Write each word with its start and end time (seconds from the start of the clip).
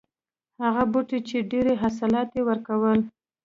هغه 0.63 0.83
بوټی 0.91 1.19
چې 1.29 1.37
ډېر 1.51 1.65
حاصلات 1.81 2.29
یې 2.37 2.41
ورکول. 2.49 2.99